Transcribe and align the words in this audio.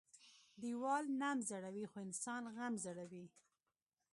ـ 0.31 0.59
ديوال 0.61 1.05
نم 1.21 1.37
زړوى 1.49 1.85
خو 1.91 1.97
انسان 2.07 2.43
غم 2.55 2.73
زړوى. 2.85 3.25